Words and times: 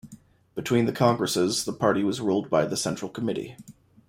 Between 0.55 0.87
the 0.87 0.91
congresses 0.93 1.63
the 1.63 1.73
party 1.73 2.03
was 2.03 2.19
ruled 2.21 2.49
by 2.49 2.65
the 2.65 2.75
Central 2.75 3.07
Committee. 3.11 3.55